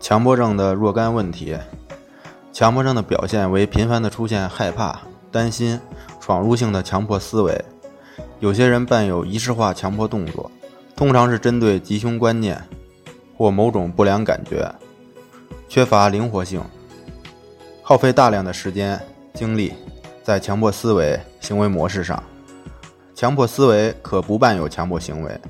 [0.00, 1.56] 强迫症的若干问题。
[2.52, 4.98] 强迫症的表现为频繁的出现害怕、
[5.30, 5.78] 担心、
[6.18, 7.64] 闯入性的强迫思维。
[8.40, 10.50] 有些人伴有仪式化强迫动作，
[10.96, 12.60] 通常是针对吉凶观念
[13.36, 14.74] 或某种不良感觉，
[15.68, 16.60] 缺乏灵活性，
[17.82, 18.98] 耗费大量的时间
[19.34, 19.74] 精力
[20.24, 22.20] 在强迫思维行为模式上。
[23.14, 25.40] 强迫思维可不伴有强迫行为，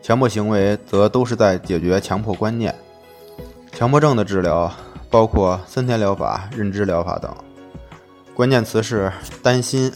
[0.00, 2.74] 强迫行为则都是在解决强迫观念。
[3.82, 4.72] 强迫症的治疗
[5.10, 7.34] 包括森田疗法、认知疗法等，
[8.32, 9.92] 关键词是担心、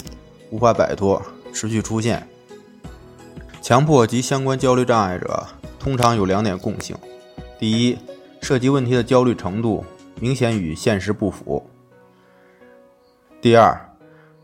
[0.51, 1.23] 无法摆脱、
[1.53, 2.27] 持续出现。
[3.63, 5.47] 强迫及相关焦虑障碍者
[5.79, 6.97] 通常有两点共性：
[7.61, 7.97] 第一，
[8.41, 9.85] 涉及问题的焦虑程度
[10.19, 11.63] 明显与现实不符；
[13.41, 13.81] 第二。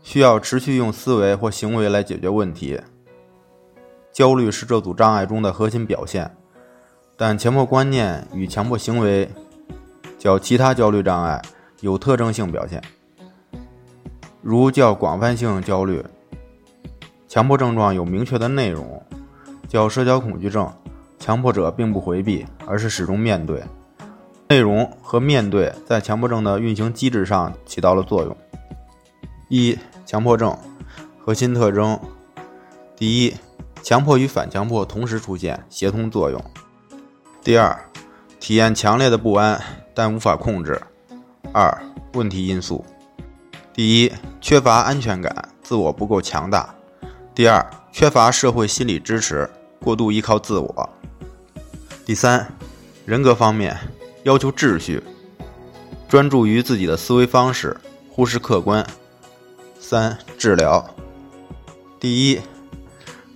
[0.01, 2.79] 需要持续用思维或行为来解决问题。
[4.13, 6.33] 焦虑是这组障碍中的核心表现，
[7.15, 9.29] 但强迫观念与强迫行为
[10.17, 11.41] 较其他焦虑障碍
[11.81, 12.81] 有特征性表现，
[14.41, 16.03] 如较广泛性焦虑。
[17.27, 19.01] 强迫症状有明确的内容，
[19.67, 20.71] 较社交恐惧症，
[21.17, 23.63] 强迫者并不回避，而是始终面对。
[24.49, 28.37] 内容和面对在强迫症的运行机制上起到了作用。
[29.49, 30.55] 一强迫症
[31.17, 31.99] 核心特征：
[32.95, 33.33] 第一，
[33.81, 36.39] 强迫与反强迫同时出现，协同作用；
[37.43, 37.77] 第二，
[38.39, 39.61] 体验强烈的不安，
[39.93, 40.81] 但无法控制。
[41.51, 41.77] 二、
[42.13, 42.85] 问题因素：
[43.73, 46.73] 第一，缺乏安全感，自我不够强大；
[47.35, 49.49] 第二，缺乏社会心理支持，
[49.81, 50.89] 过度依靠自我；
[52.05, 52.47] 第三，
[53.05, 53.77] 人格方面
[54.23, 55.03] 要求秩序，
[56.07, 57.75] 专注于自己的思维方式，
[58.09, 58.87] 忽视客观。
[59.81, 60.95] 三、治疗。
[61.99, 62.39] 第一，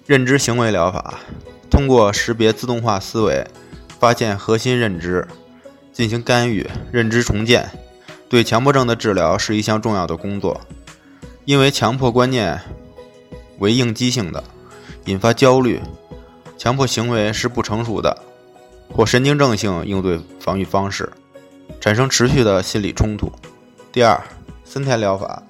[0.06, 1.16] 认知行为疗法，
[1.70, 3.46] 通过识别自动化思维，
[4.00, 5.28] 发现核心认知，
[5.92, 7.70] 进行干预，认知重建，
[8.30, 10.62] 对强迫症的治疗是一项重要的工作。
[11.46, 12.60] 因为强迫观念
[13.60, 14.44] 为应激性的，
[15.06, 15.82] 引发焦虑，
[16.58, 18.18] 强迫行为是不成熟的
[18.92, 21.10] 或神经症性应对防御方式，
[21.80, 23.32] 产生持续的心理冲突。
[23.92, 24.22] 第二，
[24.64, 25.42] 森田疗法。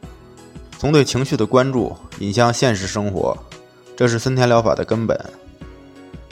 [0.80, 3.36] 从对情绪的关注引向现实生活，
[3.96, 5.20] 这是森田疗法的根本。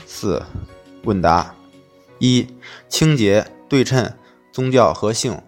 [0.05, 0.39] 四、
[1.03, 1.51] 问答：
[2.19, 2.47] 一、
[2.87, 4.11] 清洁、对称、
[4.51, 5.41] 宗教和性，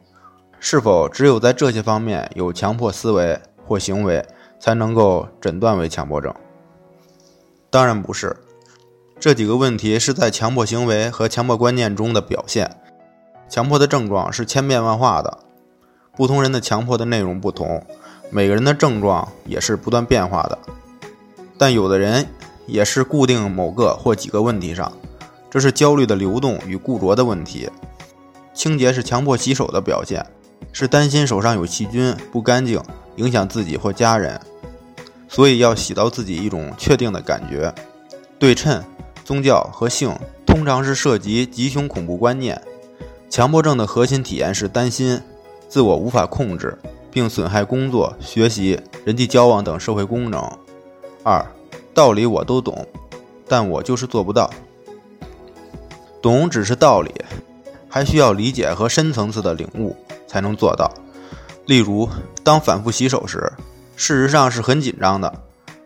[0.60, 4.26] 是否只有在这些方面有强迫思维或行为，
[4.60, 6.34] 才能够诊断为强迫症？
[7.70, 8.36] 当然不是。
[9.20, 12.70] 这几个问题是在强迫行为和强迫观念中的表现。
[13.50, 15.40] 强迫的症状是千变万化的，
[16.16, 17.84] 不同人的强迫的内容不同。
[18.30, 20.60] 每个人的症状也是不断变化的，
[21.58, 22.28] 但有的人
[22.66, 24.92] 也是固定某个或几个问题上，
[25.50, 27.70] 这是焦虑的流动与固着的问题。
[28.54, 30.26] 清洁是强迫洗手的表现，
[30.72, 32.82] 是担心手上有细菌不干净，
[33.16, 34.40] 影响自己或家人，
[35.28, 37.74] 所以要洗到自己一种确定的感觉。
[38.40, 38.84] 对称、
[39.24, 40.14] 宗教和性
[40.46, 42.62] 通常是涉及吉凶恐怖观念。
[43.30, 45.22] 强迫症的核心体验是担心，
[45.68, 46.78] 自我无法控制。
[47.10, 50.40] 并损害工作、学习、人际交往等社会功能。
[51.24, 51.44] 二，
[51.92, 52.86] 道理我都懂，
[53.48, 54.48] 但我就是做不到。
[56.22, 57.14] 懂只是道理，
[57.90, 59.96] 还需要理解和深层次的领悟
[60.28, 60.92] 才能做到。
[61.66, 62.10] 例如，
[62.44, 63.52] 当反复洗手时，
[63.96, 65.34] 事实上是很紧张的，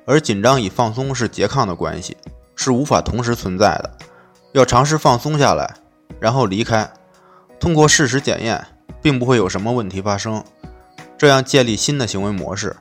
[0.06, 2.16] 而紧张与放松是拮抗的关系，
[2.56, 3.98] 是无法同时存在的。
[4.54, 5.74] 要尝试放松下来，
[6.20, 6.92] 然后离开，
[7.60, 8.64] 通过事实检验，
[9.02, 10.44] 并不会有什么问题发生。
[11.18, 12.76] 这样建立新的行为模式。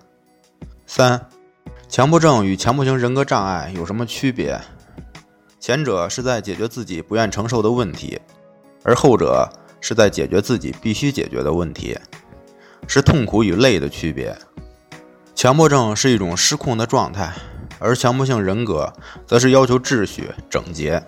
[0.87, 1.27] 三、
[1.89, 4.61] 强迫症与强迫型人格障碍有什么区别？
[5.61, 8.19] 前者是在解决自己不愿承受的问题，
[8.83, 9.47] 而后者
[9.79, 11.99] 是在解决自己必须解决的问题，
[12.89, 14.35] 是痛苦与累的区别。
[15.35, 17.31] 强迫症是一种失控的状态，
[17.79, 18.91] 而强迫性人格
[19.27, 21.03] 则是要求秩序、整洁。